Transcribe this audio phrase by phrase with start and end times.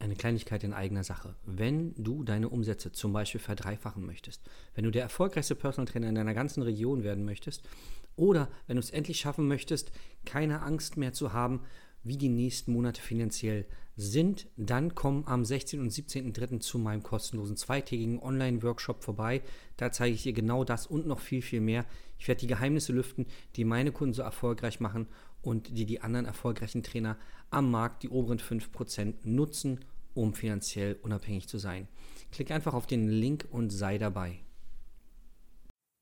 [0.00, 1.36] eine Kleinigkeit in eigener Sache.
[1.44, 4.42] Wenn du deine Umsätze zum Beispiel verdreifachen möchtest,
[4.74, 7.68] wenn du der erfolgreichste Personal Trainer in deiner ganzen Region werden möchtest
[8.16, 9.92] oder wenn du es endlich schaffen möchtest,
[10.24, 11.60] keine Angst mehr zu haben,
[12.02, 13.66] wie die nächsten Monate finanziell
[13.96, 15.80] sind, dann komm am 16.
[15.80, 16.60] und 17.03.
[16.60, 19.42] zu meinem kostenlosen zweitägigen Online-Workshop vorbei.
[19.76, 21.84] Da zeige ich dir genau das und noch viel, viel mehr.
[22.18, 23.26] Ich werde die Geheimnisse lüften,
[23.56, 25.08] die meine Kunden so erfolgreich machen
[25.42, 27.16] und die die anderen erfolgreichen Trainer
[27.50, 29.80] am Markt, die oberen 5%, nutzen,
[30.14, 31.88] um finanziell unabhängig zu sein.
[32.32, 34.40] Klick einfach auf den Link und sei dabei.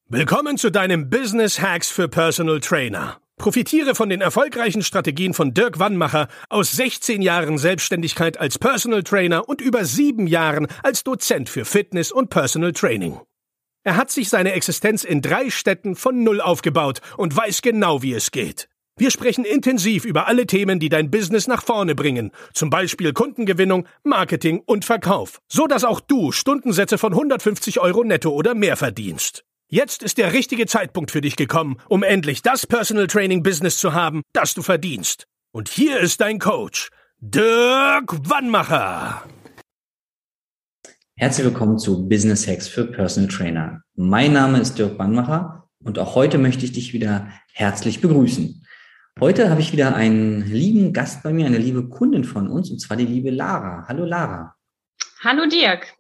[0.09, 3.21] Willkommen zu deinem Business Hacks für Personal Trainer.
[3.37, 9.49] Profitiere von den erfolgreichen Strategien von Dirk Wannmacher aus 16 Jahren Selbstständigkeit als Personal Trainer
[9.49, 13.21] und über sieben Jahren als Dozent für Fitness und Personal Training.
[13.85, 18.13] Er hat sich seine Existenz in drei Städten von Null aufgebaut und weiß genau, wie
[18.13, 18.69] es geht.
[18.99, 23.87] Wir sprechen intensiv über alle Themen, die dein Business nach vorne bringen, zum Beispiel Kundengewinnung,
[24.03, 29.45] Marketing und Verkauf, so dass auch du Stundensätze von 150 Euro netto oder mehr verdienst.
[29.69, 33.95] Jetzt ist der richtige Zeitpunkt für dich gekommen, um endlich das Personal Training Business zu
[33.95, 35.29] haben, das du verdienst.
[35.53, 36.91] Und hier ist dein Coach,
[37.21, 39.23] Dirk Wannmacher.
[41.15, 43.83] Herzlich willkommen zu Business Hacks für Personal Trainer.
[43.95, 48.65] Mein Name ist Dirk Wannmacher und auch heute möchte ich dich wieder herzlich begrüßen.
[49.21, 52.79] Heute habe ich wieder einen lieben Gast bei mir, eine liebe Kundin von uns, und
[52.79, 53.85] zwar die liebe Lara.
[53.89, 54.55] Hallo Lara.
[55.25, 55.93] Hallo Dirk.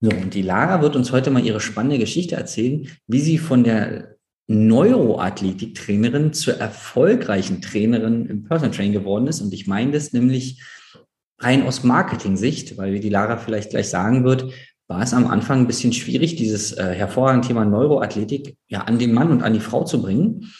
[0.00, 3.64] So, und die Lara wird uns heute mal ihre spannende Geschichte erzählen, wie sie von
[3.64, 4.14] der
[4.46, 9.40] Neuroathletik-Trainerin zur erfolgreichen Trainerin im Personal Training geworden ist.
[9.40, 10.62] Und ich meine das nämlich
[11.40, 14.52] rein aus Marketing-Sicht, weil wie die Lara vielleicht gleich sagen wird,
[14.86, 19.12] war es am Anfang ein bisschen schwierig, dieses äh, hervorragende Thema Neuroathletik ja an den
[19.12, 20.52] Mann und an die Frau zu bringen.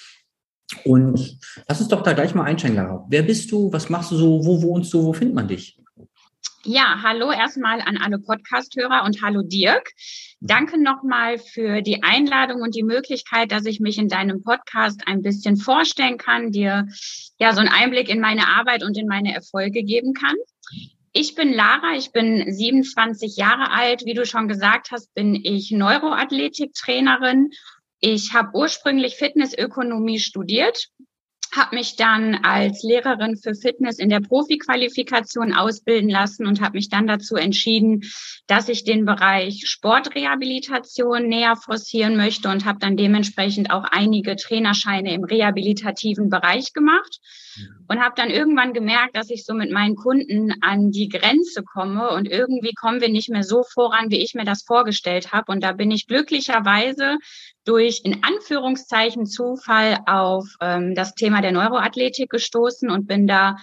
[0.85, 3.07] Und lass uns doch da gleich mal einsteigen, Lara.
[3.09, 3.73] Wer bist du?
[3.73, 4.45] Was machst du so?
[4.45, 5.05] Wo wohnst du?
[5.05, 5.79] Wo findet man dich?
[6.65, 9.93] Ja, hallo erstmal an alle Podcast-Hörer und hallo Dirk.
[10.41, 15.23] Danke nochmal für die Einladung und die Möglichkeit, dass ich mich in deinem Podcast ein
[15.23, 16.86] bisschen vorstellen kann, dir
[17.39, 20.36] ja so einen Einblick in meine Arbeit und in meine Erfolge geben kann.
[21.13, 24.05] Ich bin Lara, ich bin 27 Jahre alt.
[24.05, 27.51] Wie du schon gesagt hast, bin ich Neuroathletik-Trainerin.
[28.00, 30.88] Ich habe ursprünglich Fitnessökonomie studiert,
[31.55, 36.88] habe mich dann als Lehrerin für Fitness in der Profiqualifikation ausbilden lassen und habe mich
[36.88, 38.02] dann dazu entschieden,
[38.46, 45.12] dass ich den Bereich Sportrehabilitation näher forcieren möchte und habe dann dementsprechend auch einige Trainerscheine
[45.12, 47.18] im rehabilitativen Bereich gemacht
[47.88, 52.11] und habe dann irgendwann gemerkt, dass ich so mit meinen Kunden an die Grenze komme
[52.11, 55.52] und irgendwie kommen wir nicht mehr so voran, wie ich mir das vorgestellt habe.
[55.52, 57.18] Und da bin ich glücklicherweise
[57.64, 63.56] durch in Anführungszeichen Zufall auf ähm, das Thema der Neuroathletik gestoßen und bin da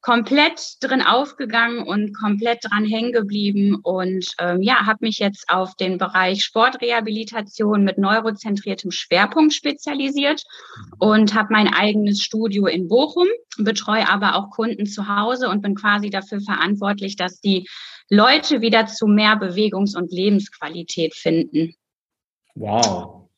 [0.00, 5.74] komplett drin aufgegangen und komplett dran hängen geblieben und ähm, ja, habe mich jetzt auf
[5.74, 10.42] den Bereich Sportrehabilitation mit neurozentriertem Schwerpunkt spezialisiert
[10.98, 13.28] und habe mein eigenes Studio in Bochum,
[13.58, 17.68] betreue aber auch Kunden zu Hause und bin quasi dafür verantwortlich, dass die
[18.08, 21.74] Leute wieder zu mehr Bewegungs- und Lebensqualität finden.
[22.54, 23.28] Wow.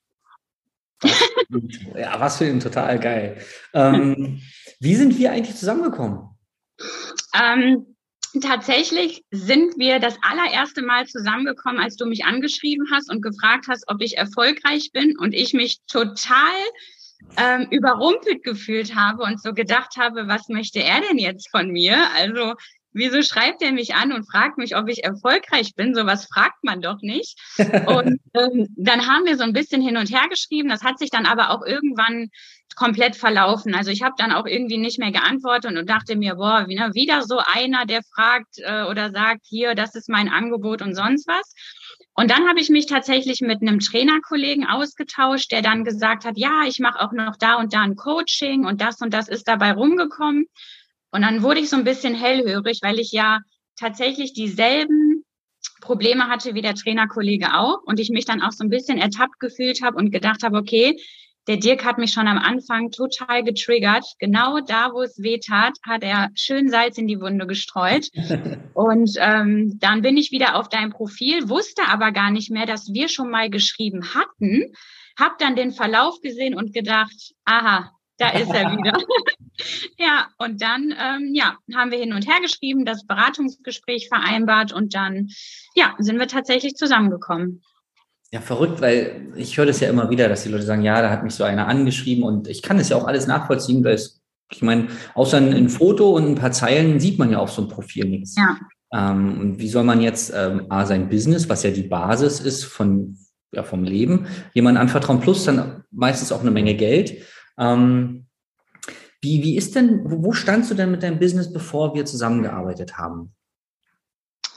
[1.96, 3.38] ja, was für ein total geil.
[3.74, 4.40] Ähm,
[4.78, 6.31] wie sind wir eigentlich zusammengekommen?
[7.34, 7.96] Ähm,
[8.40, 13.84] tatsächlich sind wir das allererste Mal zusammengekommen, als du mich angeschrieben hast und gefragt hast,
[13.88, 16.36] ob ich erfolgreich bin und ich mich total
[17.36, 22.10] ähm, überrumpelt gefühlt habe und so gedacht habe, was möchte er denn jetzt von mir?
[22.14, 22.54] Also
[22.92, 25.94] wieso schreibt er mich an und fragt mich, ob ich erfolgreich bin?
[25.94, 27.38] Sowas fragt man doch nicht.
[27.86, 30.68] Und ähm, dann haben wir so ein bisschen hin und her geschrieben.
[30.68, 32.30] Das hat sich dann aber auch irgendwann
[32.74, 33.74] komplett verlaufen.
[33.74, 37.22] Also ich habe dann auch irgendwie nicht mehr geantwortet und dachte mir, boah, ne, wieder
[37.22, 41.54] so einer, der fragt äh, oder sagt, hier, das ist mein Angebot und sonst was.
[42.14, 46.64] Und dann habe ich mich tatsächlich mit einem Trainerkollegen ausgetauscht, der dann gesagt hat, ja,
[46.66, 49.72] ich mache auch noch da und da ein Coaching und das und das ist dabei
[49.72, 50.46] rumgekommen.
[51.12, 53.40] Und dann wurde ich so ein bisschen hellhörig, weil ich ja
[53.76, 55.24] tatsächlich dieselben
[55.80, 59.38] Probleme hatte wie der Trainerkollege auch und ich mich dann auch so ein bisschen ertappt
[59.38, 60.96] gefühlt habe und gedacht habe, okay,
[61.48, 64.06] der Dirk hat mich schon am Anfang total getriggert.
[64.20, 68.08] Genau da, wo es weh tat, hat er schön Salz in die Wunde gestreut.
[68.74, 72.92] Und ähm, dann bin ich wieder auf dein Profil, wusste aber gar nicht mehr, dass
[72.92, 74.72] wir schon mal geschrieben hatten.
[75.18, 78.92] Hab dann den Verlauf gesehen und gedacht, aha, da ist er wieder.
[79.98, 84.94] ja, und dann ähm, ja, haben wir hin und her geschrieben, das Beratungsgespräch vereinbart und
[84.94, 85.28] dann
[85.74, 87.62] ja, sind wir tatsächlich zusammengekommen.
[88.32, 91.10] Ja, verrückt, weil ich höre das ja immer wieder, dass die Leute sagen, ja, da
[91.10, 94.22] hat mich so einer angeschrieben und ich kann das ja auch alles nachvollziehen, weil es,
[94.50, 97.60] ich meine, außer ein, ein Foto und ein paar Zeilen sieht man ja auf so
[97.60, 98.36] einem Profil nichts.
[98.36, 98.56] Ja.
[98.94, 103.18] Ähm, wie soll man jetzt ähm, A, sein Business, was ja die Basis ist von,
[103.52, 107.22] ja, vom Leben, jemand anvertrauen, plus dann meistens auch eine Menge Geld.
[107.58, 108.26] Ähm,
[109.20, 113.34] wie, wie ist denn, wo, standst du denn mit deinem Business, bevor wir zusammengearbeitet haben?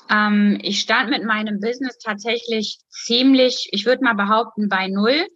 [0.09, 5.27] Ähm, ich stand mit meinem Business tatsächlich ziemlich, ich würde mal behaupten, bei Null.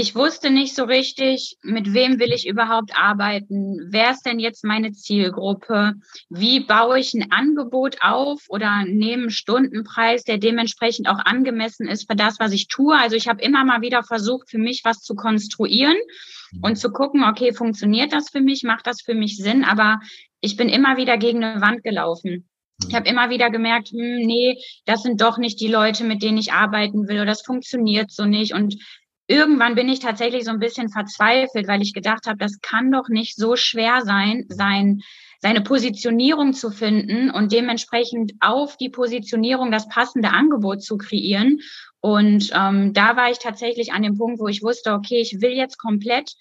[0.00, 3.88] Ich wusste nicht so richtig, mit wem will ich überhaupt arbeiten?
[3.90, 5.94] Wer ist denn jetzt meine Zielgruppe?
[6.28, 12.08] Wie baue ich ein Angebot auf oder nehme einen Stundenpreis, der dementsprechend auch angemessen ist
[12.08, 12.96] für das, was ich tue?
[12.96, 15.96] Also ich habe immer mal wieder versucht, für mich was zu konstruieren
[16.62, 18.62] und zu gucken, okay, funktioniert das für mich?
[18.62, 19.64] Macht das für mich Sinn?
[19.64, 19.98] Aber
[20.40, 22.48] ich bin immer wieder gegen eine Wand gelaufen.
[22.88, 26.38] Ich habe immer wieder gemerkt, hm, nee, das sind doch nicht die Leute, mit denen
[26.38, 28.54] ich arbeiten will oder das funktioniert so nicht.
[28.54, 28.76] Und
[29.28, 33.08] irgendwann bin ich tatsächlich so ein bisschen verzweifelt, weil ich gedacht habe, das kann doch
[33.08, 35.02] nicht so schwer sein, sein
[35.40, 41.60] seine Positionierung zu finden und dementsprechend auf die Positionierung das passende Angebot zu kreieren.
[42.00, 45.52] Und ähm, da war ich tatsächlich an dem Punkt, wo ich wusste, okay, ich will
[45.52, 46.32] jetzt komplett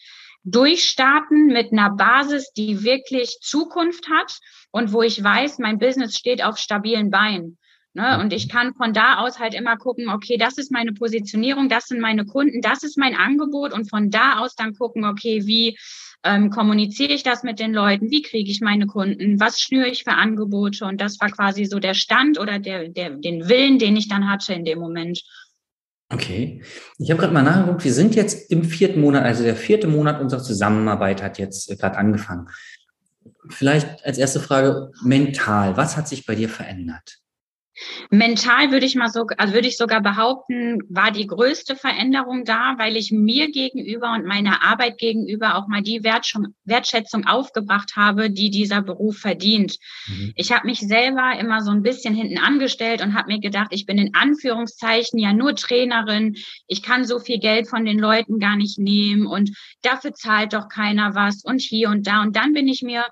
[0.43, 4.39] durchstarten mit einer Basis, die wirklich Zukunft hat
[4.71, 7.57] und wo ich weiß, mein Business steht auf stabilen Beinen.
[7.93, 8.19] Ne?
[8.19, 11.87] Und ich kann von da aus halt immer gucken, okay, das ist meine Positionierung, das
[11.87, 15.77] sind meine Kunden, das ist mein Angebot und von da aus dann gucken, okay, wie
[16.23, 20.03] ähm, kommuniziere ich das mit den Leuten, wie kriege ich meine Kunden, was schnüre ich
[20.03, 23.95] für Angebote und das war quasi so der Stand oder der, der, den Willen, den
[23.95, 25.23] ich dann hatte in dem Moment.
[26.09, 26.61] Okay.
[26.99, 30.21] Ich habe gerade mal nachgeguckt, wir sind jetzt im vierten Monat, also der vierte Monat
[30.21, 32.47] unserer Zusammenarbeit hat jetzt gerade angefangen.
[33.49, 37.19] Vielleicht als erste Frage mental, was hat sich bei dir verändert?
[38.09, 42.75] Mental würde ich mal so, also würde ich sogar behaupten, war die größte Veränderung da,
[42.77, 48.49] weil ich mir gegenüber und meiner Arbeit gegenüber auch mal die Wertschätzung aufgebracht habe, die
[48.49, 49.77] dieser Beruf verdient.
[50.07, 50.33] Mhm.
[50.35, 53.85] Ich habe mich selber immer so ein bisschen hinten angestellt und habe mir gedacht, ich
[53.85, 56.35] bin in Anführungszeichen ja nur Trainerin.
[56.67, 59.51] Ich kann so viel Geld von den Leuten gar nicht nehmen und
[59.81, 62.21] dafür zahlt doch keiner was und hier und da.
[62.21, 63.05] Und dann bin ich mir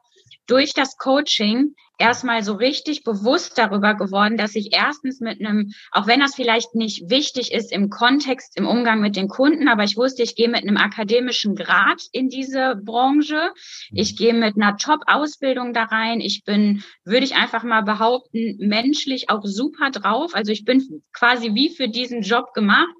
[0.47, 6.07] durch das Coaching erstmal so richtig bewusst darüber geworden, dass ich erstens mit einem, auch
[6.07, 9.97] wenn das vielleicht nicht wichtig ist im Kontext, im Umgang mit den Kunden, aber ich
[9.97, 13.51] wusste, ich gehe mit einem akademischen Grad in diese Branche.
[13.91, 14.15] Ich mhm.
[14.17, 16.19] gehe mit einer Top-Ausbildung da rein.
[16.19, 20.31] Ich bin, würde ich einfach mal behaupten, menschlich auch super drauf.
[20.33, 22.93] Also ich bin quasi wie für diesen Job gemacht.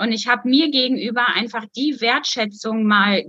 [0.00, 3.24] Und ich habe mir gegenüber einfach die Wertschätzung mal,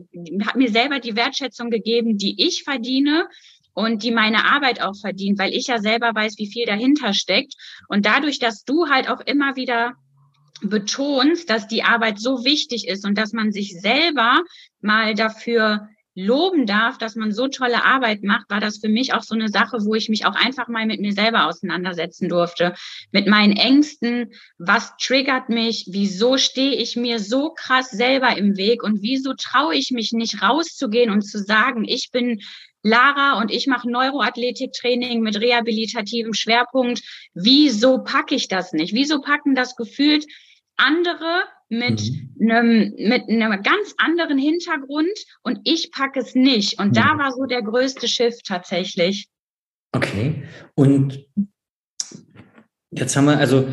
[0.45, 3.27] habe mir selber die Wertschätzung gegeben, die ich verdiene
[3.73, 7.53] und die meine Arbeit auch verdient, weil ich ja selber weiß, wie viel dahinter steckt.
[7.87, 9.93] Und dadurch, dass du halt auch immer wieder
[10.61, 14.41] betonst, dass die Arbeit so wichtig ist und dass man sich selber
[14.81, 19.23] mal dafür loben darf, dass man so tolle Arbeit macht, war das für mich auch
[19.23, 22.75] so eine Sache, wo ich mich auch einfach mal mit mir selber auseinandersetzen durfte.
[23.11, 28.83] Mit meinen Ängsten, was triggert mich, wieso stehe ich mir so krass selber im Weg
[28.83, 32.41] und wieso traue ich mich nicht rauszugehen und zu sagen, ich bin
[32.83, 37.01] Lara und ich mache Neuroathletiktraining mit rehabilitativem Schwerpunkt.
[37.33, 38.93] Wieso packe ich das nicht?
[38.93, 40.25] Wieso packen das gefühlt
[40.77, 42.01] andere mit
[42.37, 42.51] mhm.
[42.51, 46.79] einem mit einem ganz anderen Hintergrund und ich packe es nicht?
[46.79, 46.93] Und mhm.
[46.93, 49.27] da war so der größte Shift tatsächlich.
[49.91, 50.43] Okay.
[50.75, 51.25] Und
[52.91, 53.67] jetzt haben wir also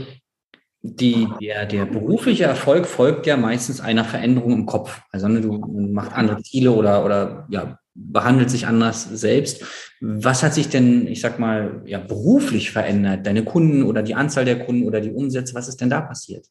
[0.83, 5.01] die, der, der berufliche Erfolg folgt ja meistens einer Veränderung im Kopf.
[5.11, 9.65] Also ne, du machst andere Ziele oder, oder ja, behandelt sich anders selbst.
[10.01, 13.27] Was hat sich denn, ich sag mal, ja, beruflich verändert?
[13.27, 16.47] Deine Kunden oder die Anzahl der Kunden oder die Umsätze, was ist denn da passiert?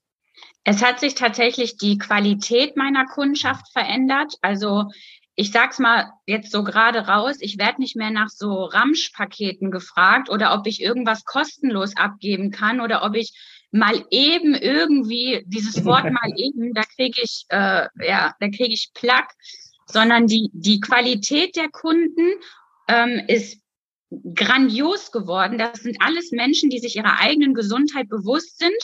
[0.63, 4.33] Es hat sich tatsächlich die Qualität meiner Kundschaft verändert.
[4.41, 4.85] Also
[5.35, 10.29] ich sag's mal jetzt so gerade raus, ich werde nicht mehr nach so Ramsch-Paketen gefragt
[10.29, 13.33] oder ob ich irgendwas kostenlos abgeben kann oder ob ich
[13.71, 18.91] mal eben irgendwie dieses Wort mal eben, da kriege ich äh, ja, da kriege ich
[18.93, 19.27] Plack
[19.85, 22.33] sondern die, die Qualität der Kunden
[22.87, 23.59] ähm, ist
[24.33, 25.57] grandios geworden.
[25.57, 28.75] Das sind alles Menschen, die sich ihrer eigenen Gesundheit bewusst sind,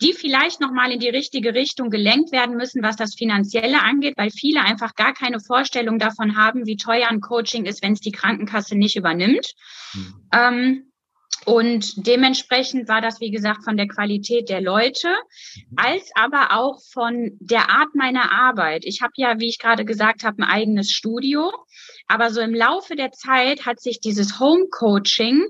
[0.00, 4.30] die vielleicht nochmal in die richtige Richtung gelenkt werden müssen, was das Finanzielle angeht, weil
[4.30, 8.12] viele einfach gar keine Vorstellung davon haben, wie teuer ein Coaching ist, wenn es die
[8.12, 9.52] Krankenkasse nicht übernimmt.
[9.92, 10.14] Mhm.
[10.32, 10.89] Ähm,
[11.46, 15.08] und dementsprechend war das, wie gesagt, von der Qualität der Leute,
[15.74, 18.84] als aber auch von der Art meiner Arbeit.
[18.84, 21.50] Ich habe ja, wie ich gerade gesagt habe, ein eigenes Studio.
[22.08, 25.46] Aber so im Laufe der Zeit hat sich dieses Home Coaching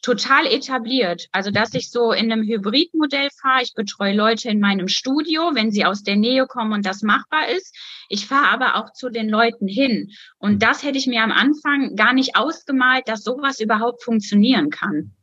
[0.00, 1.28] total etabliert.
[1.32, 3.62] Also, dass ich so in einem Hybridmodell fahre.
[3.62, 7.48] Ich betreue Leute in meinem Studio, wenn sie aus der Nähe kommen und das machbar
[7.48, 7.76] ist.
[8.08, 10.10] Ich fahre aber auch zu den Leuten hin.
[10.38, 15.14] Und das hätte ich mir am Anfang gar nicht ausgemalt, dass sowas überhaupt funktionieren kann.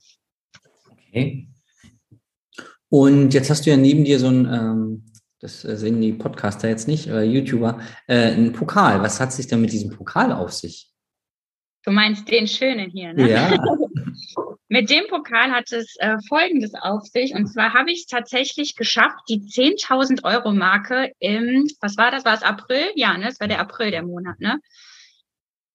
[1.11, 1.49] Okay.
[2.87, 5.05] Und jetzt hast du ja neben dir so ein, ähm,
[5.39, 9.01] das sehen die Podcaster jetzt nicht, oder YouTuber, äh, ein Pokal.
[9.01, 10.89] Was hat sich denn mit diesem Pokal auf sich?
[11.83, 13.29] Du meinst den schönen hier, ne?
[13.29, 13.57] Ja.
[14.67, 17.33] Mit dem Pokal hat es äh, Folgendes auf sich.
[17.33, 22.23] Und zwar habe ich es tatsächlich geschafft, die 10.000 Euro Marke im, was war das?
[22.23, 22.89] War es April?
[22.95, 23.27] Ja, ne?
[23.27, 24.61] Es war der April, der Monat, ne?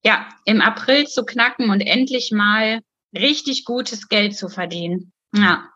[0.02, 2.80] Ja, im April zu knacken und endlich mal
[3.14, 5.12] richtig gutes Geld zu verdienen.
[5.34, 5.68] Ja.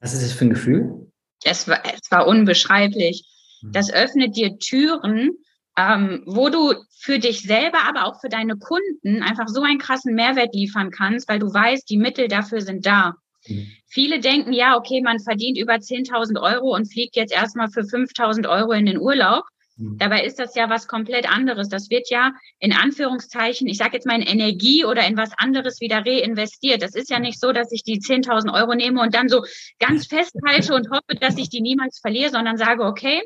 [0.00, 1.10] Was ist das für ein Gefühl?
[1.44, 3.26] Es war, es war unbeschreiblich.
[3.62, 3.72] Mhm.
[3.72, 5.30] Das öffnet dir Türen,
[5.76, 10.14] ähm, wo du für dich selber, aber auch für deine Kunden einfach so einen krassen
[10.14, 13.14] Mehrwert liefern kannst, weil du weißt, die Mittel dafür sind da.
[13.46, 13.70] Mhm.
[13.86, 18.48] Viele denken, ja, okay, man verdient über 10.000 Euro und fliegt jetzt erstmal für 5.000
[18.48, 19.44] Euro in den Urlaub.
[19.76, 19.98] Mhm.
[19.98, 21.68] Dabei ist das ja was komplett anderes.
[21.68, 25.80] Das wird ja in Anführungszeichen, ich sage jetzt mal in Energie oder in was anderes
[25.80, 26.82] wieder reinvestiert.
[26.82, 29.44] Das ist ja nicht so, dass ich die 10.000 Euro nehme und dann so
[29.78, 33.22] ganz festhalte und hoffe, dass ich die niemals verliere, sondern sage, okay,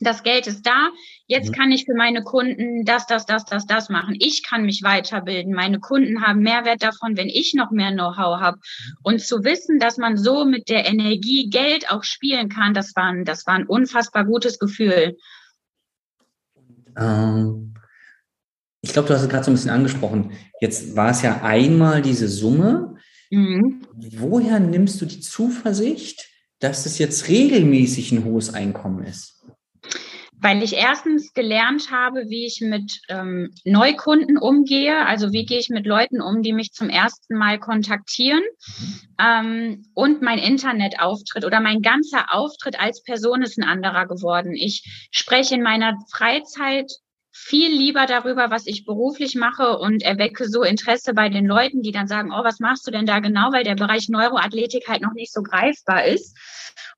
[0.00, 0.90] das Geld ist da.
[1.26, 1.54] Jetzt mhm.
[1.54, 4.16] kann ich für meine Kunden das, das, das, das, das machen.
[4.18, 5.52] Ich kann mich weiterbilden.
[5.52, 8.58] Meine Kunden haben Mehrwert davon, wenn ich noch mehr Know-how habe.
[9.02, 13.04] Und zu wissen, dass man so mit der Energie Geld auch spielen kann, das war
[13.04, 15.16] ein, das war ein unfassbar gutes Gefühl.
[16.96, 17.74] Ähm,
[18.82, 20.32] ich glaube, du hast es gerade so ein bisschen angesprochen.
[20.60, 22.96] Jetzt war es ja einmal diese Summe.
[23.30, 23.82] Mhm.
[24.18, 26.28] Woher nimmst du die Zuversicht,
[26.60, 29.33] dass es jetzt regelmäßig ein hohes Einkommen ist?
[30.40, 35.70] Weil ich erstens gelernt habe, wie ich mit ähm, Neukunden umgehe, also wie gehe ich
[35.70, 38.42] mit Leuten um, die mich zum ersten Mal kontaktieren
[38.78, 39.00] mhm.
[39.18, 44.54] ähm, und mein Internetauftritt oder mein ganzer Auftritt als Person ist ein anderer geworden.
[44.54, 46.90] Ich spreche in meiner Freizeit
[47.36, 51.90] viel lieber darüber, was ich beruflich mache und erwecke so Interesse bei den Leuten, die
[51.90, 55.14] dann sagen, oh, was machst du denn da genau, weil der Bereich Neuroathletik halt noch
[55.14, 56.36] nicht so greifbar ist.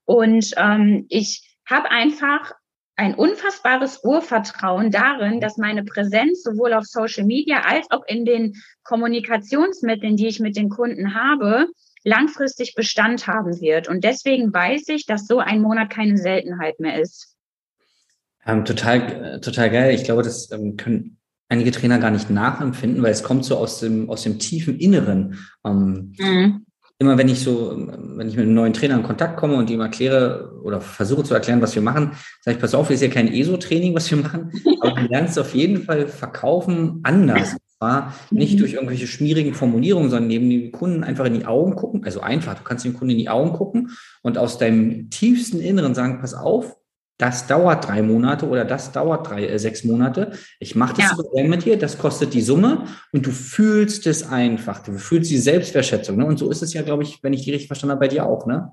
[0.05, 2.51] Und ähm, ich habe einfach
[2.97, 8.55] ein unfassbares Urvertrauen darin, dass meine Präsenz sowohl auf Social Media als auch in den
[8.83, 11.67] Kommunikationsmitteln, die ich mit den Kunden habe,
[12.03, 13.87] langfristig Bestand haben wird.
[13.87, 17.35] Und deswegen weiß ich, dass so ein Monat keine Seltenheit mehr ist.
[18.45, 19.93] Ähm, total, äh, total geil.
[19.93, 21.17] Ich glaube, das ähm, können
[21.49, 25.37] einige Trainer gar nicht nachempfinden, weil es kommt so aus dem, aus dem tiefen Inneren.
[25.63, 26.66] Ähm, mhm
[26.99, 29.81] immer wenn ich so, wenn ich mit einem neuen Trainer in Kontakt komme und ihm
[29.81, 33.31] erkläre oder versuche zu erklären, was wir machen, sage ich, pass auf, ist ja kein
[33.31, 34.51] ESO-Training, was wir machen,
[34.81, 37.53] aber du lernst auf jeden Fall verkaufen anders.
[37.53, 38.59] Und zwar nicht mhm.
[38.59, 42.03] durch irgendwelche schmierigen Formulierungen, sondern neben den Kunden einfach in die Augen gucken.
[42.03, 43.91] Also einfach, du kannst dem Kunden in die Augen gucken
[44.23, 46.76] und aus deinem tiefsten Inneren sagen, pass auf,
[47.17, 50.31] das dauert drei Monate oder das dauert drei, äh, sechs Monate.
[50.59, 51.43] Ich mache das ja.
[51.43, 54.83] mit dir, das kostet die Summe und du fühlst es einfach.
[54.83, 56.17] Du fühlst die Selbstwertschätzung.
[56.17, 56.25] Ne?
[56.25, 58.25] Und so ist es ja, glaube ich, wenn ich die richtig verstanden habe, bei dir
[58.25, 58.71] auch, ne?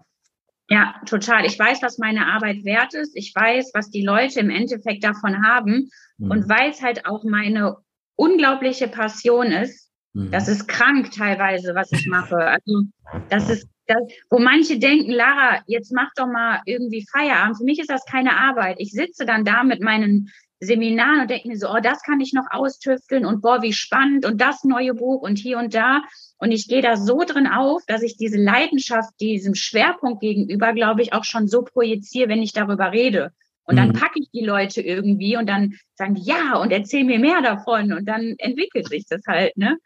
[0.69, 1.45] Ja, total.
[1.45, 3.15] Ich weiß, was meine Arbeit wert ist.
[3.17, 6.31] Ich weiß, was die Leute im Endeffekt davon haben mhm.
[6.31, 7.77] und weiß halt auch meine
[8.17, 9.84] unglaubliche Passion ist.
[10.15, 10.31] Mhm.
[10.31, 12.37] Das ist krank teilweise, was ich mache.
[12.37, 12.85] Also
[13.29, 13.99] das ist das,
[14.31, 17.59] wo manche denken, Lara, jetzt mach doch mal irgendwie Feierabend.
[17.59, 18.77] Für mich ist das keine Arbeit.
[18.79, 20.31] Ich sitze dann da mit meinen
[20.61, 24.25] Seminaren und denke mir so, oh, das kann ich noch austüfteln und boah, wie spannend
[24.25, 26.03] und das neue Buch und hier und da.
[26.39, 31.03] Und ich gehe da so drin auf, dass ich diese Leidenschaft diesem Schwerpunkt gegenüber, glaube
[31.03, 33.33] ich, auch schon so projiziere, wenn ich darüber rede.
[33.65, 33.93] Und dann mhm.
[33.95, 37.93] packe ich die Leute irgendwie und dann sagen die, ja, und erzähl mir mehr davon.
[37.93, 39.79] Und dann entwickelt sich das halt, ne?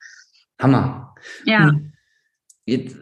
[0.61, 1.15] Hammer.
[1.45, 1.73] Ja.
[2.67, 2.97] Jetzt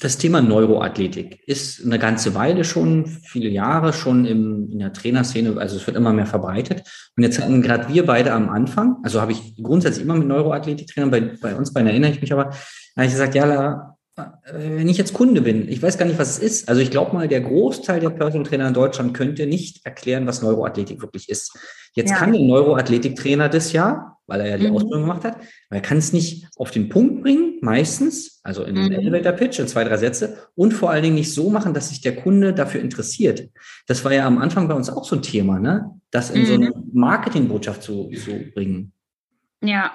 [0.00, 5.58] das Thema Neuroathletik ist eine ganze Weile schon, viele Jahre schon im, in der Trainerszene,
[5.58, 6.82] also es wird immer mehr verbreitet.
[7.16, 11.10] Und jetzt hatten gerade wir beide am Anfang, also habe ich grundsätzlich immer mit Neuroathletik-Trainern,
[11.10, 15.14] bei, bei uns beiden erinnere ich mich aber, habe ich gesagt, ja, wenn ich jetzt
[15.14, 16.68] Kunde bin, ich weiß gar nicht, was es ist.
[16.68, 20.42] Also ich glaube mal, der Großteil der Personal Trainer in Deutschland könnte nicht erklären, was
[20.42, 21.56] Neuroathletik wirklich ist.
[21.94, 22.16] Jetzt ja.
[22.16, 24.76] kann der Neuroathletiktrainer das ja, weil er ja die mhm.
[24.76, 28.74] Ausbildung gemacht hat, aber er kann es nicht auf den Punkt bringen, meistens, also in
[28.74, 28.92] mhm.
[28.92, 32.02] Elevator Pitch in zwei, drei Sätze und vor allen Dingen nicht so machen, dass sich
[32.02, 33.48] der Kunde dafür interessiert.
[33.86, 35.90] Das war ja am Anfang bei uns auch so ein Thema, ne?
[36.10, 36.46] Das in mhm.
[36.46, 36.90] so eine mhm.
[36.92, 38.92] Marketingbotschaft zu, zu bringen.
[39.64, 39.92] Ja,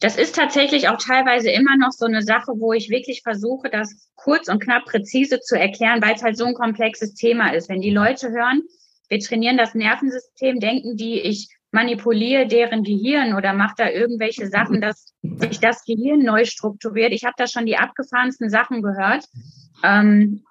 [0.00, 4.10] das ist tatsächlich auch teilweise immer noch so eine Sache, wo ich wirklich versuche, das
[4.14, 7.68] kurz und knapp präzise zu erklären, weil es halt so ein komplexes Thema ist.
[7.68, 8.62] Wenn die Leute hören,
[9.08, 14.80] wir trainieren das Nervensystem, denken die, ich manipuliere deren Gehirn oder mache da irgendwelche Sachen,
[14.80, 17.12] dass sich das Gehirn neu strukturiert.
[17.12, 19.24] Ich habe da schon die abgefahrensten Sachen gehört.
[19.82, 20.44] Ähm,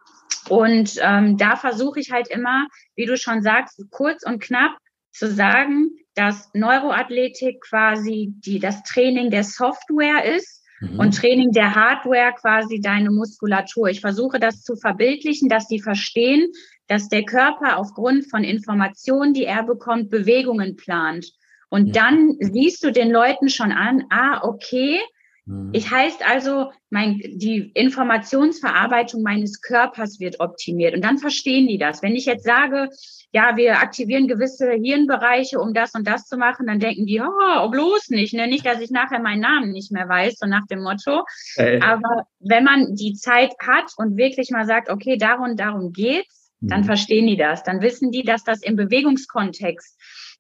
[0.49, 4.77] und ähm, da versuche ich halt immer, wie du schon sagst, kurz und knapp
[5.11, 10.99] zu sagen, dass Neuroathletik quasi die, das Training der Software ist mhm.
[10.99, 13.89] und Training der Hardware quasi deine Muskulatur.
[13.89, 16.51] Ich versuche das zu verbildlichen, dass die verstehen,
[16.87, 21.27] dass der Körper aufgrund von Informationen, die er bekommt, Bewegungen plant.
[21.69, 24.99] Und dann siehst du den Leuten schon an, ah, okay,
[25.47, 25.71] Mhm.
[25.73, 32.03] Ich heißt also, mein, die Informationsverarbeitung meines Körpers wird optimiert und dann verstehen die das.
[32.03, 32.89] Wenn ich jetzt sage,
[33.31, 37.69] ja, wir aktivieren gewisse Hirnbereiche, um das und das zu machen, dann denken die, oh,
[37.69, 38.47] bloß nicht, ne?
[38.47, 41.23] nicht, dass ich nachher meinen Namen nicht mehr weiß, so nach dem Motto.
[41.55, 41.79] Äh.
[41.81, 46.81] Aber wenn man die Zeit hat und wirklich mal sagt, okay, darum, darum geht's, dann
[46.81, 46.85] mhm.
[46.85, 47.63] verstehen die das.
[47.63, 49.97] Dann wissen die, dass das im Bewegungskontext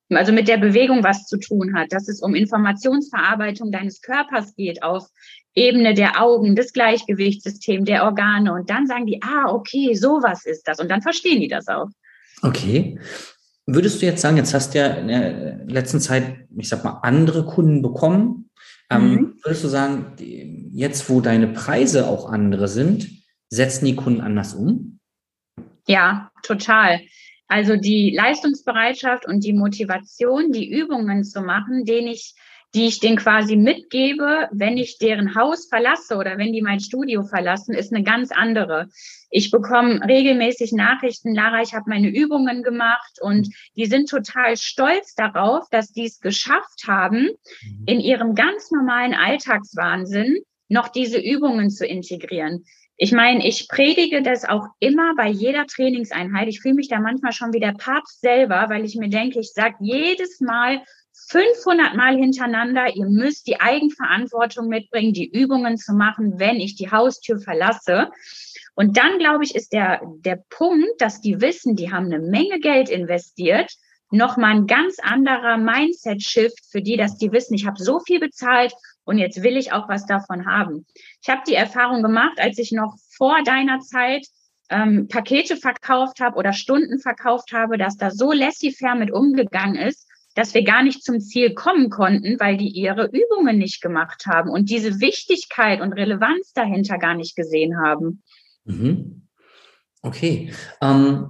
[0.09, 4.83] also mit der Bewegung was zu tun hat, dass es um Informationsverarbeitung deines Körpers geht
[4.83, 5.07] auf
[5.53, 8.53] Ebene der Augen, des Gleichgewichtssystems, der Organe.
[8.53, 10.79] Und dann sagen die, ah, okay, sowas ist das.
[10.79, 11.89] Und dann verstehen die das auch.
[12.43, 12.99] Okay.
[13.65, 16.99] Würdest du jetzt sagen, jetzt hast du ja in der letzten Zeit, ich sag mal,
[17.01, 18.49] andere Kunden bekommen.
[18.89, 19.33] Ähm, mhm.
[19.43, 20.13] würdest du sagen,
[20.71, 23.09] jetzt wo deine Preise auch andere sind,
[23.49, 24.99] setzen die Kunden anders um?
[25.87, 27.01] Ja, total.
[27.47, 32.35] Also die Leistungsbereitschaft und die Motivation, die Übungen zu machen, den ich,
[32.75, 37.23] die ich denen quasi mitgebe, wenn ich deren Haus verlasse oder wenn die mein Studio
[37.23, 38.89] verlassen, ist eine ganz andere.
[39.29, 45.15] Ich bekomme regelmäßig Nachrichten, Lara, ich habe meine Übungen gemacht und die sind total stolz
[45.15, 47.29] darauf, dass die es geschafft haben,
[47.61, 47.83] mhm.
[47.85, 50.37] in ihrem ganz normalen Alltagswahnsinn
[50.69, 52.65] noch diese Übungen zu integrieren.
[52.99, 56.47] Ich meine, ich predige das auch immer bei jeder Trainingseinheit.
[56.47, 59.53] Ich fühle mich da manchmal schon wie der Papst selber, weil ich mir denke, ich
[59.53, 60.81] sage jedes Mal
[61.29, 66.89] 500 Mal hintereinander, ihr müsst die Eigenverantwortung mitbringen, die Übungen zu machen, wenn ich die
[66.89, 68.09] Haustür verlasse.
[68.73, 72.59] Und dann, glaube ich, ist der, der Punkt, dass die wissen, die haben eine Menge
[72.59, 73.71] Geld investiert,
[74.09, 78.73] nochmal ein ganz anderer Mindset-Shift für die, dass die wissen, ich habe so viel bezahlt
[79.07, 80.85] und jetzt will ich auch was davon haben.
[81.21, 84.27] Ich habe die Erfahrung gemacht, als ich noch vor deiner Zeit
[84.69, 90.09] ähm, Pakete verkauft habe oder Stunden verkauft habe, dass da so laissez-faire mit umgegangen ist,
[90.35, 94.49] dass wir gar nicht zum Ziel kommen konnten, weil die ihre Übungen nicht gemacht haben
[94.49, 98.21] und diese Wichtigkeit und Relevanz dahinter gar nicht gesehen haben.
[98.65, 99.27] Mhm.
[100.01, 100.51] Okay.
[100.81, 101.29] Ähm,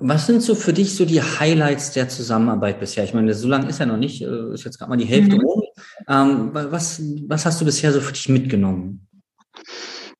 [0.00, 3.02] was sind so für dich so die Highlights der Zusammenarbeit bisher?
[3.02, 5.34] Ich meine, so lange ist ja noch nicht, äh, ist jetzt gerade mal die Hälfte
[5.34, 5.42] mhm.
[5.42, 5.61] rum.
[6.08, 9.08] Ähm, was, was hast du bisher so für dich mitgenommen?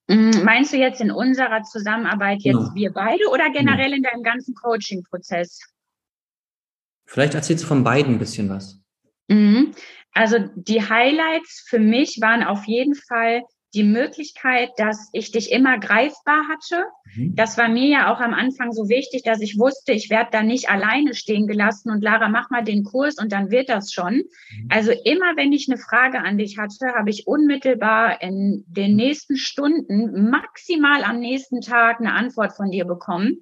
[0.09, 2.75] Mm, meinst du jetzt in unserer Zusammenarbeit jetzt ja.
[2.75, 3.97] wir beide oder generell ja.
[3.97, 5.61] in deinem ganzen Coaching-Prozess?
[7.07, 8.81] Vielleicht erzählst du von beiden ein bisschen was.
[9.29, 9.73] Mhm.
[10.12, 13.42] Also die Highlights für mich waren auf jeden Fall
[13.75, 16.85] die Möglichkeit, dass ich dich immer greifbar hatte.
[17.15, 17.35] Mhm.
[17.35, 20.43] Das war mir ja auch am Anfang so wichtig, dass ich wusste, ich werde da
[20.43, 24.15] nicht alleine stehen gelassen und Lara, mach mal den Kurs und dann wird das schon.
[24.15, 24.69] Mhm.
[24.69, 29.37] Also immer, wenn ich eine Frage an dich hatte, habe ich unmittelbar in den nächsten
[29.37, 33.41] Stunden, maximal am nächsten Tag eine Antwort von dir bekommen.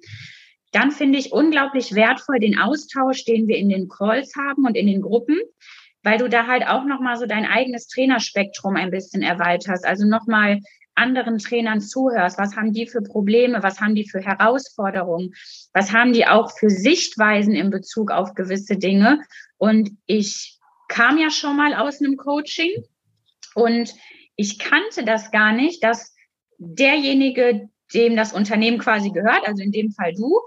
[0.71, 4.87] Dann finde ich unglaublich wertvoll den Austausch, den wir in den Calls haben und in
[4.87, 5.37] den Gruppen
[6.03, 9.85] weil du da halt auch nochmal so dein eigenes Trainerspektrum ein bisschen erweiterst.
[9.85, 10.59] Also nochmal
[10.95, 12.37] anderen Trainern zuhörst.
[12.37, 13.63] Was haben die für Probleme?
[13.63, 15.33] Was haben die für Herausforderungen?
[15.73, 19.21] Was haben die auch für Sichtweisen in Bezug auf gewisse Dinge?
[19.57, 22.83] Und ich kam ja schon mal aus einem Coaching
[23.55, 23.93] und
[24.35, 26.13] ich kannte das gar nicht, dass
[26.57, 30.39] derjenige, dem das Unternehmen quasi gehört, also in dem Fall du,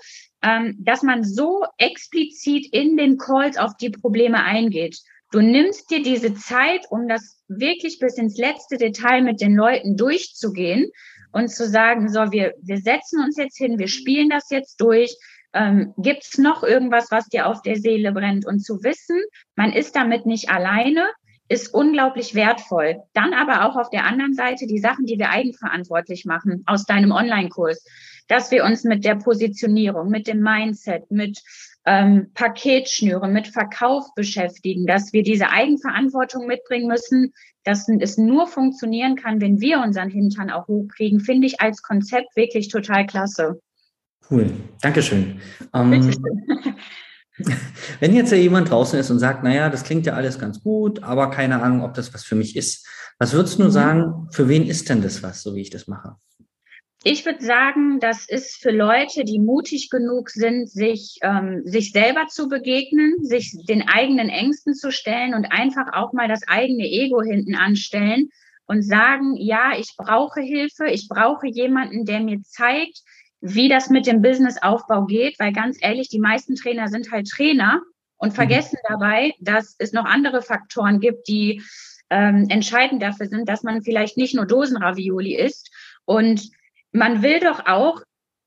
[0.42, 4.98] ähm, dass man so explizit in den Calls auf die Probleme eingeht.
[5.34, 9.96] Du nimmst dir diese Zeit, um das wirklich bis ins letzte Detail mit den Leuten
[9.96, 10.92] durchzugehen
[11.32, 15.12] und zu sagen, so, wir, wir setzen uns jetzt hin, wir spielen das jetzt durch.
[15.52, 18.46] Ähm, Gibt es noch irgendwas, was dir auf der Seele brennt?
[18.46, 19.20] Und zu wissen,
[19.56, 21.08] man ist damit nicht alleine,
[21.48, 23.02] ist unglaublich wertvoll.
[23.12, 27.10] Dann aber auch auf der anderen Seite die Sachen, die wir eigenverantwortlich machen aus deinem
[27.10, 27.84] Online-Kurs,
[28.28, 31.40] dass wir uns mit der Positionierung, mit dem Mindset, mit
[31.86, 37.32] ähm, Paketschnüre, mit Verkauf beschäftigen, dass wir diese Eigenverantwortung mitbringen müssen,
[37.64, 42.36] dass es nur funktionieren kann, wenn wir unseren Hintern auch hochkriegen, finde ich als Konzept
[42.36, 43.60] wirklich total klasse.
[44.30, 45.40] Cool, Dankeschön.
[45.74, 46.12] Ähm,
[48.00, 51.02] wenn jetzt ja jemand draußen ist und sagt, naja, das klingt ja alles ganz gut,
[51.02, 52.86] aber keine Ahnung, ob das was für mich ist.
[53.18, 53.70] Was würdest du mhm.
[53.70, 56.16] sagen, für wen ist denn das was, so wie ich das mache?
[57.06, 62.28] Ich würde sagen, das ist für Leute, die mutig genug sind, sich, ähm, sich selber
[62.28, 67.20] zu begegnen, sich den eigenen Ängsten zu stellen und einfach auch mal das eigene Ego
[67.20, 68.30] hinten anstellen
[68.66, 73.02] und sagen, ja, ich brauche Hilfe, ich brauche jemanden, der mir zeigt,
[73.42, 77.82] wie das mit dem Businessaufbau geht, weil ganz ehrlich, die meisten Trainer sind halt Trainer
[78.16, 78.34] und mhm.
[78.34, 81.60] vergessen dabei, dass es noch andere Faktoren gibt, die
[82.08, 85.70] ähm, entscheidend dafür sind, dass man vielleicht nicht nur Dosenravioli isst.
[86.06, 86.50] Und
[86.94, 88.00] man will doch auch,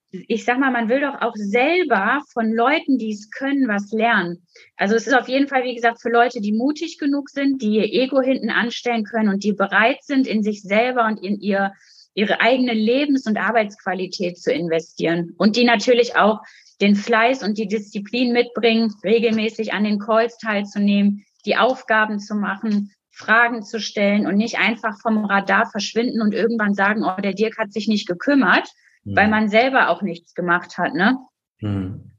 [0.09, 4.47] ich sag mal, man will doch auch selber von Leuten, die es können, was lernen.
[4.77, 7.75] Also es ist auf jeden Fall, wie gesagt, für Leute, die mutig genug sind, die
[7.75, 11.73] ihr Ego hinten anstellen können und die bereit sind, in sich selber und in ihr
[12.13, 16.39] ihre eigene Lebens- und Arbeitsqualität zu investieren und die natürlich auch
[16.81, 22.91] den Fleiß und die Disziplin mitbringen, regelmäßig an den Calls teilzunehmen, die Aufgaben zu machen,
[23.17, 27.57] Fragen zu stellen und nicht einfach vom Radar verschwinden und irgendwann sagen, oh, der Dirk
[27.57, 28.69] hat sich nicht gekümmert,
[29.03, 29.15] mhm.
[29.15, 31.17] weil man selber auch nichts gemacht hat, ne?
[31.59, 32.11] Mhm.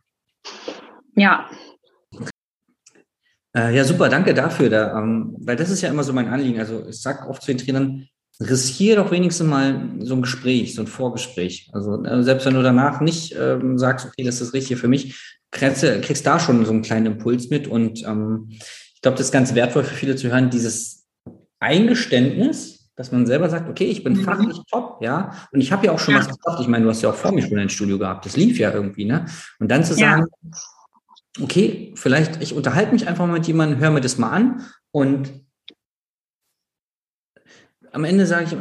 [1.15, 1.49] Ja.
[3.57, 4.71] Äh, ja, super, danke dafür.
[4.71, 6.59] Da, ähm, weil das ist ja immer so mein Anliegen.
[6.59, 8.09] Also ich sage oft zu den Trainern,
[8.41, 11.71] riskiere doch wenigstens mal so ein Gespräch, so ein Vorgespräch.
[11.73, 15.37] Also äh, selbst wenn du danach nicht ähm, sagst, okay, das ist richtig für mich,
[15.53, 17.69] kriegst, kriegst da schon so einen kleinen Impuls mit.
[17.69, 18.51] Und ähm,
[18.99, 21.07] ich glaube, das ist ganz wertvoll für viele zu hören, dieses
[21.61, 24.25] Eingeständnis, dass man selber sagt, okay, ich bin mhm.
[24.25, 26.21] fachlich top, ja, und ich habe ja auch schon ja.
[26.21, 26.61] was geschafft.
[26.61, 28.73] Ich meine, du hast ja auch vor mir schon ein Studio gehabt, das lief ja
[28.73, 29.27] irgendwie, ne?
[29.61, 31.45] Und dann zu sagen, ja.
[31.45, 35.31] okay, vielleicht, ich unterhalte mich einfach mal mit jemandem, höre mir das mal an und
[37.93, 38.57] am Ende sage ich,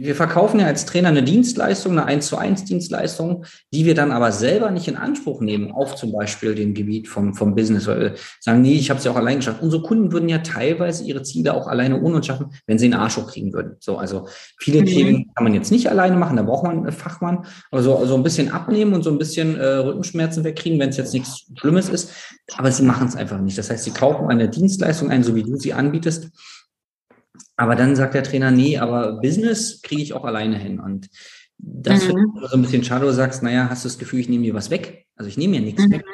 [0.00, 4.10] wir verkaufen ja als Trainer eine Dienstleistung, eine 1 zu 1 Dienstleistung, die wir dann
[4.10, 8.00] aber selber nicht in Anspruch nehmen, auf zum Beispiel dem Gebiet vom, vom Business, weil
[8.00, 9.62] wir sagen, nee, ich habe es ja auch allein geschafft.
[9.62, 12.94] Unsere Kunden würden ja teilweise ihre Ziele auch alleine ohne uns schaffen, wenn sie einen
[12.94, 13.76] Arsch kriegen würden.
[13.80, 14.26] So, also
[14.58, 14.86] viele mhm.
[14.86, 18.14] Themen kann man jetzt nicht alleine machen, da braucht man einen Fachmann, aber so, so
[18.14, 21.88] ein bisschen abnehmen und so ein bisschen äh, Rückenschmerzen wegkriegen, wenn es jetzt nichts Schlimmes
[21.88, 22.10] ist.
[22.56, 23.58] Aber sie machen es einfach nicht.
[23.58, 26.30] Das heißt, sie kaufen eine Dienstleistung ein, so wie du sie anbietest
[27.62, 30.80] aber dann sagt der Trainer, nee, aber Business kriege ich auch alleine hin.
[30.80, 31.08] Und
[31.58, 32.32] das mhm.
[32.40, 34.70] so ein bisschen schade, du sagst, naja, hast du das Gefühl, ich nehme dir was
[34.70, 35.06] weg?
[35.14, 35.92] Also ich nehme mir nichts mhm.
[35.92, 36.04] weg.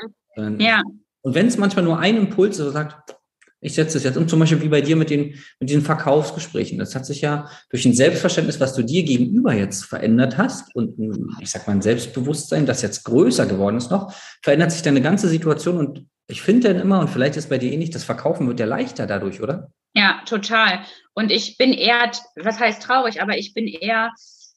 [0.58, 0.82] ja.
[1.22, 3.16] Und wenn es manchmal nur ein Impuls ist, so sagt,
[3.60, 6.78] ich setze das jetzt um, zum Beispiel wie bei dir mit den, mit diesen Verkaufsgesprächen.
[6.78, 10.98] Das hat sich ja durch ein Selbstverständnis, was du dir gegenüber jetzt verändert hast und
[10.98, 15.00] ein, ich sag mal ein Selbstbewusstsein, das jetzt größer geworden ist noch, verändert sich deine
[15.00, 18.46] ganze Situation und ich finde dann immer, und vielleicht ist bei dir ähnlich, das Verkaufen
[18.46, 19.72] wird ja leichter dadurch, oder?
[19.98, 20.84] Ja, total.
[21.12, 24.12] Und ich bin eher, was heißt traurig, aber ich bin eher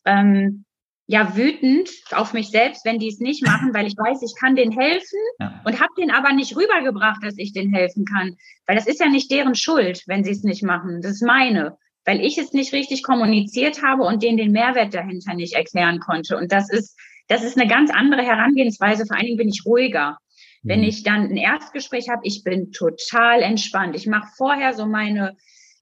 [0.06, 0.66] ähm,
[1.08, 4.56] ja wütend auf mich selbst, wenn die es nicht machen, weil ich weiß, ich kann
[4.56, 5.60] denen helfen ja.
[5.66, 8.36] und habe denen aber nicht rübergebracht, dass ich denen helfen kann.
[8.68, 11.02] Weil das ist ja nicht deren Schuld, wenn sie es nicht machen.
[11.02, 11.76] Das ist meine.
[12.06, 16.38] Weil ich es nicht richtig kommuniziert habe und denen den Mehrwert dahinter nicht erklären konnte.
[16.38, 16.96] Und das ist,
[17.28, 19.08] das ist eine ganz andere Herangehensweise.
[19.08, 20.18] Vor allen Dingen bin ich ruhiger.
[20.64, 20.88] Wenn mhm.
[20.88, 23.96] ich dann ein Erstgespräch habe, ich bin total entspannt.
[23.96, 25.36] Ich mache vorher so meine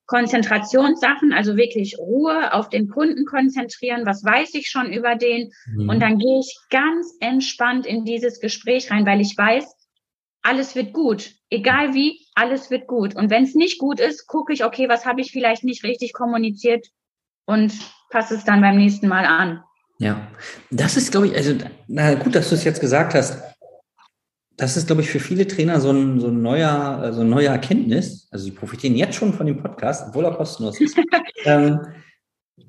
[0.06, 5.52] Konzentrationssachen, also wirklich Ruhe auf den Kunden konzentrieren, was weiß ich schon über den.
[5.68, 5.90] Mhm.
[5.90, 9.66] Und dann gehe ich ganz entspannt in dieses Gespräch rein, weil ich weiß,
[10.42, 11.32] alles wird gut.
[11.50, 13.16] Egal wie, alles wird gut.
[13.16, 16.14] Und wenn es nicht gut ist, gucke ich, okay, was habe ich vielleicht nicht richtig
[16.14, 16.88] kommuniziert
[17.46, 17.74] und
[18.10, 19.62] passe es dann beim nächsten Mal an.
[20.00, 20.28] Ja,
[20.72, 21.56] das ist, glaube ich, also,
[21.88, 23.44] na gut, dass du es jetzt gesagt hast
[24.60, 27.30] das ist, glaube ich, für viele Trainer so ein, so ein neuer, äh, so eine
[27.30, 28.28] neue Erkenntnis.
[28.30, 30.98] Also sie profitieren jetzt schon von dem Podcast, obwohl er kostenlos ist.
[31.46, 31.80] ähm,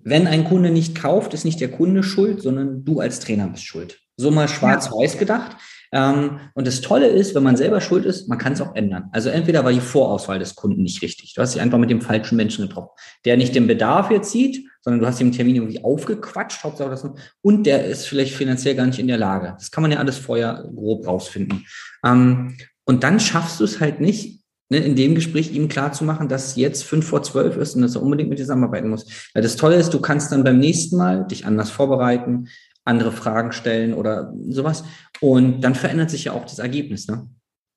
[0.04, 3.64] wenn ein Kunde nicht kauft, ist nicht der Kunde schuld, sondern du als Trainer bist
[3.64, 3.98] schuld.
[4.16, 5.56] So mal schwarz-weiß gedacht.
[5.92, 9.08] Ähm, und das Tolle ist, wenn man selber schuld ist, man kann es auch ändern.
[9.12, 11.34] Also entweder war die Vorauswahl des Kunden nicht richtig.
[11.34, 12.90] Du hast dich einfach mit dem falschen Menschen getroffen,
[13.24, 17.06] der nicht den Bedarf jetzt sieht, sondern du hast ihm Termin irgendwie aufgequatscht, Hauptsache das,
[17.42, 19.54] und der ist vielleicht finanziell gar nicht in der Lage.
[19.58, 21.66] Das kann man ja alles vorher grob rausfinden.
[22.04, 26.04] Ähm, und dann schaffst du es halt nicht, ne, in dem Gespräch ihm klar zu
[26.04, 29.06] machen, dass jetzt fünf vor zwölf ist und dass er unbedingt mit dir zusammenarbeiten muss.
[29.34, 32.48] Weil das Tolle ist, du kannst dann beim nächsten Mal dich anders vorbereiten,
[32.84, 34.84] andere Fragen stellen oder sowas.
[35.20, 37.28] Und dann verändert sich ja auch das Ergebnis, ne?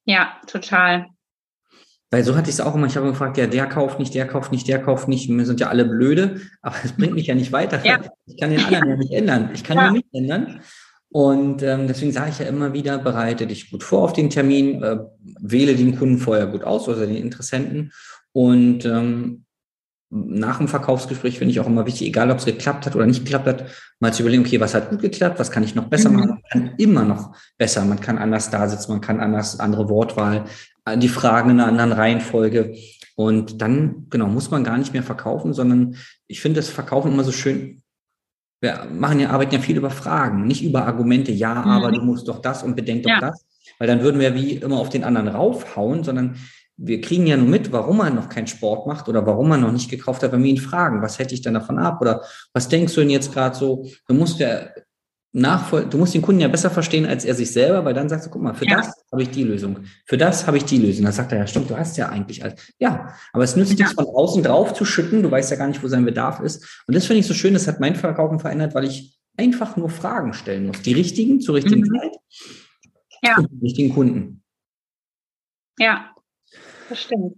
[0.06, 1.08] Ja, total.
[2.12, 2.88] Weil so hatte ich es auch immer.
[2.88, 5.30] Ich habe gefragt, ja, der kauft nicht, der kauft nicht, der kauft nicht.
[5.30, 7.84] Wir sind ja alle blöde, aber es bringt mich ja nicht weiter.
[7.84, 8.02] Ja.
[8.26, 9.50] Ich kann den anderen ja nicht ändern.
[9.54, 9.84] Ich kann ja.
[9.86, 10.62] nur mich ändern.
[11.10, 14.82] Und ähm, deswegen sage ich ja immer wieder, bereite dich gut vor auf den Termin,
[14.84, 14.98] äh,
[15.39, 17.92] wähle den Kunden vorher gut aus, also den Interessenten.
[18.32, 19.46] Und ähm,
[20.15, 23.26] nach dem Verkaufsgespräch finde ich auch immer wichtig, egal ob es geklappt hat oder nicht
[23.26, 23.65] geklappt hat,
[23.99, 26.15] mal zu überlegen, okay, was hat gut geklappt, was kann ich noch besser mhm.
[26.15, 26.30] machen?
[26.30, 30.45] Man kann immer noch besser, man kann anders da sitzen, man kann anders, andere Wortwahl,
[30.86, 32.76] äh, die Fragen in einer anderen Reihenfolge.
[33.15, 35.95] Und dann, genau, muss man gar nicht mehr verkaufen, sondern
[36.28, 37.82] ich finde das Verkaufen immer so schön.
[38.62, 41.71] Wir machen ja, arbeiten ja viel über Fragen, nicht über Argumente, ja, mhm.
[41.71, 43.19] aber du musst doch das und bedenk doch ja.
[43.19, 43.45] das.
[43.80, 46.38] Weil dann würden wir wie immer auf den anderen raufhauen, sondern
[46.86, 49.72] wir kriegen ja nur mit, warum man noch keinen Sport macht oder warum man noch
[49.72, 52.22] nicht gekauft hat, wenn wir ihn fragen, was hätte ich denn davon ab oder
[52.54, 53.86] was denkst du denn jetzt gerade so?
[54.08, 54.67] Du musst ja
[55.36, 58.28] nachvoll du musst den Kunden ja besser verstehen als er sich selber, weil dann sagst
[58.28, 58.78] du, guck mal, für ja.
[58.78, 61.06] das habe ich die Lösung, für das habe ich die Lösung.
[61.06, 62.62] Dann sagt er, ja stimmt, du hast ja eigentlich alles.
[62.80, 63.86] Ja, aber es nützt ja.
[63.86, 66.84] nichts von außen drauf zu schütten, du weißt ja gar nicht, wo sein Bedarf ist.
[66.88, 69.89] Und das finde ich so schön, das hat mein Verkaufen verändert, weil ich einfach nur
[69.89, 70.82] Fragen stellen muss.
[70.82, 72.00] Die richtigen, zur richtigen mhm.
[72.00, 72.12] Zeit.
[73.24, 73.38] Ja.
[73.62, 74.43] Richtigen Kunden.
[75.80, 76.12] Ja,
[76.93, 77.36] das stimmt.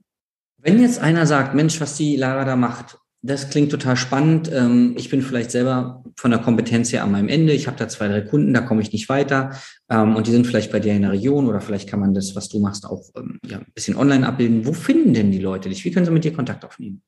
[0.57, 4.51] Wenn jetzt einer sagt, Mensch, was die Lara da macht, das klingt total spannend.
[4.53, 7.53] Ähm, ich bin vielleicht selber von der Kompetenz her an meinem Ende.
[7.53, 9.51] Ich habe da zwei, drei Kunden, da komme ich nicht weiter.
[9.89, 12.35] Ähm, und die sind vielleicht bei dir in der Region oder vielleicht kann man das,
[12.35, 14.65] was du machst, auch ähm, ja, ein bisschen online abbilden.
[14.65, 15.83] Wo finden denn die Leute dich?
[15.85, 17.01] Wie können sie mit dir Kontakt aufnehmen?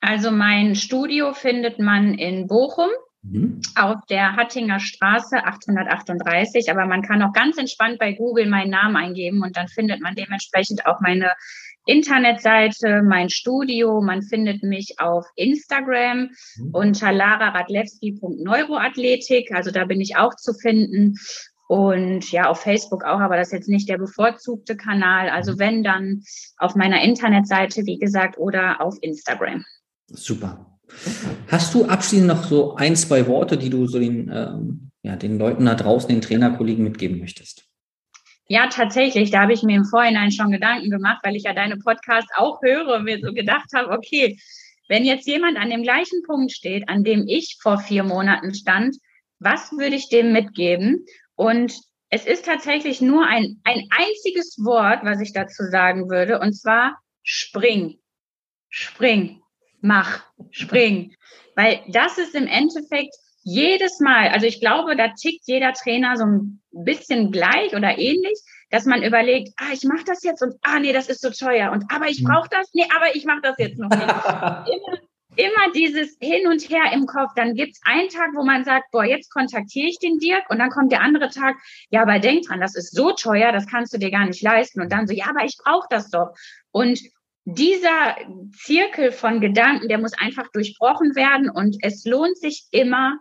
[0.00, 2.90] Also mein Studio findet man in Bochum
[3.24, 3.60] mhm.
[3.76, 6.70] auf der Hattinger Straße 838.
[6.70, 10.14] Aber man kann auch ganz entspannt bei Google meinen Namen eingeben und dann findet man
[10.14, 11.32] dementsprechend auch meine
[11.86, 14.00] Internetseite, mein Studio.
[14.00, 16.70] Man findet mich auf Instagram mhm.
[16.72, 19.52] unter lararadlewski.neuroathletik.
[19.52, 21.16] Also da bin ich auch zu finden.
[21.66, 25.30] Und ja, auf Facebook auch, aber das ist jetzt nicht der bevorzugte Kanal.
[25.30, 25.58] Also mhm.
[25.58, 26.22] wenn, dann
[26.58, 29.64] auf meiner Internetseite, wie gesagt, oder auf Instagram.
[30.06, 30.73] Super.
[31.48, 35.38] Hast du abschließend noch so ein, zwei Worte, die du so den, ähm, ja, den
[35.38, 37.64] Leuten da draußen, den Trainerkollegen mitgeben möchtest?
[38.46, 39.30] Ja, tatsächlich.
[39.30, 42.60] Da habe ich mir im Vorhinein schon Gedanken gemacht, weil ich ja deine Podcasts auch
[42.62, 44.38] höre und mir so gedacht habe, okay,
[44.88, 48.96] wenn jetzt jemand an dem gleichen Punkt steht, an dem ich vor vier Monaten stand,
[49.38, 51.06] was würde ich dem mitgeben?
[51.36, 51.74] Und
[52.10, 56.98] es ist tatsächlich nur ein, ein einziges Wort, was ich dazu sagen würde, und zwar
[57.22, 57.98] spring.
[58.68, 59.40] Spring.
[59.84, 60.22] Mach.
[60.50, 61.14] Spring.
[61.56, 66.24] Weil das ist im Endeffekt jedes Mal, also ich glaube, da tickt jeder Trainer so
[66.24, 70.80] ein bisschen gleich oder ähnlich, dass man überlegt, ah, ich mache das jetzt und ah,
[70.80, 72.24] nee, das ist so teuer und aber ich hm.
[72.24, 74.00] brauche das, nee, aber ich mache das jetzt noch nicht.
[74.72, 74.98] immer,
[75.36, 77.32] immer dieses Hin und Her im Kopf.
[77.36, 80.70] Dann gibt's einen Tag, wo man sagt, boah, jetzt kontaktiere ich den Dirk und dann
[80.70, 81.56] kommt der andere Tag,
[81.90, 84.80] ja, aber denk dran, das ist so teuer, das kannst du dir gar nicht leisten.
[84.80, 86.30] Und dann so, ja, aber ich brauche das doch.
[86.70, 86.98] Und
[87.44, 88.16] dieser
[88.56, 93.18] Zirkel von Gedanken, der muss einfach durchbrochen werden und es lohnt sich immer,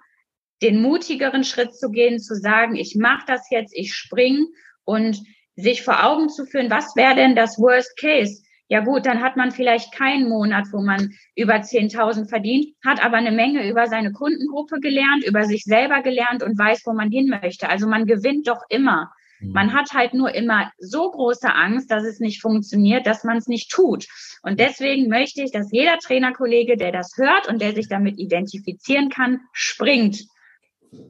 [0.61, 4.47] den mutigeren Schritt zu gehen, zu sagen, ich mache das jetzt, ich spring
[4.85, 5.21] und
[5.55, 8.41] sich vor Augen zu führen, was wäre denn das Worst Case?
[8.69, 13.17] Ja gut, dann hat man vielleicht keinen Monat, wo man über 10.000 verdient, hat aber
[13.17, 17.27] eine Menge über seine Kundengruppe gelernt, über sich selber gelernt und weiß, wo man hin
[17.27, 17.69] möchte.
[17.69, 19.11] Also man gewinnt doch immer.
[19.43, 19.51] Mhm.
[19.51, 23.47] Man hat halt nur immer so große Angst, dass es nicht funktioniert, dass man es
[23.47, 24.07] nicht tut.
[24.41, 29.09] Und deswegen möchte ich, dass jeder Trainerkollege, der das hört und der sich damit identifizieren
[29.09, 30.25] kann, springt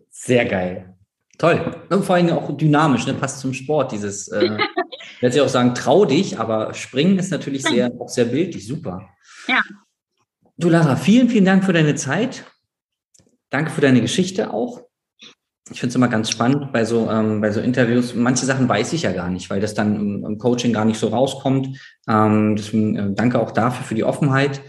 [0.09, 0.95] sehr geil.
[1.37, 1.75] Toll.
[1.89, 3.13] Und vor allem auch dynamisch, ne?
[3.13, 3.91] passt zum Sport.
[3.91, 4.45] Dieses, äh,
[5.15, 8.67] ich werde ja auch sagen, trau dich, aber springen ist natürlich sehr, auch sehr bildlich.
[8.67, 9.09] Super.
[9.47, 9.61] Ja.
[10.57, 12.45] Du, Lara, vielen, vielen Dank für deine Zeit.
[13.49, 14.81] Danke für deine Geschichte auch.
[15.71, 18.13] Ich finde es immer ganz spannend bei so, ähm, bei so Interviews.
[18.15, 20.99] Manche Sachen weiß ich ja gar nicht, weil das dann im, im Coaching gar nicht
[20.99, 21.79] so rauskommt.
[22.07, 24.61] Ähm, deswegen äh, danke auch dafür für die Offenheit.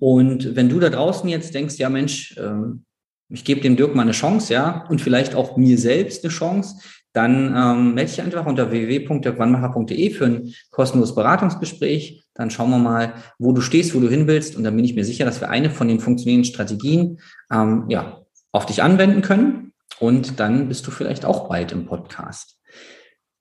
[0.00, 2.84] Und wenn du da draußen jetzt denkst, ja Mensch, ähm,
[3.28, 6.76] ich gebe dem Dirk mal eine Chance, ja, und vielleicht auch mir selbst eine Chance,
[7.12, 12.24] dann ähm, melde dich einfach unter www.dirkwannmacher.de für ein kostenloses Beratungsgespräch.
[12.34, 14.56] Dann schauen wir mal, wo du stehst, wo du hin willst.
[14.56, 17.20] Und dann bin ich mir sicher, dass wir eine von den funktionierenden Strategien
[17.52, 19.71] ähm, ja, auf dich anwenden können.
[20.00, 22.58] Und dann bist du vielleicht auch bald im Podcast.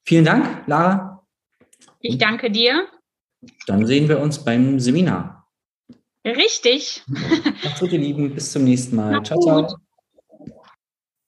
[0.03, 1.25] Vielen Dank, Lara.
[1.99, 2.87] Ich danke dir.
[3.67, 5.47] Dann sehen wir uns beim Seminar.
[6.25, 7.03] Richtig.
[7.07, 8.33] Macht's gut, ihr Lieben.
[8.33, 9.13] Bis zum nächsten Mal.
[9.13, 9.69] Mach ciao, gut.
[9.69, 9.77] ciao.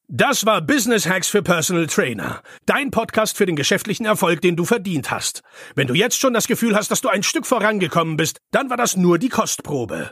[0.07, 2.43] Das war Business Hacks für Personal Trainer.
[2.67, 5.41] Dein Podcast für den geschäftlichen Erfolg, den du verdient hast.
[5.73, 8.77] Wenn du jetzt schon das Gefühl hast, dass du ein Stück vorangekommen bist, dann war
[8.77, 10.11] das nur die Kostprobe.